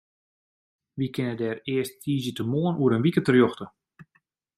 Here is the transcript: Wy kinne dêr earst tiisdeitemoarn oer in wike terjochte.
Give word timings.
Wy 0.97 1.05
kinne 1.13 1.35
dêr 1.39 1.57
earst 1.73 1.95
tiisdeitemoarn 2.01 2.79
oer 2.81 2.95
in 2.97 3.03
wike 3.05 3.21
terjochte. 3.23 3.65